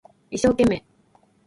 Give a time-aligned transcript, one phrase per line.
[0.31, 0.81] 一生懸命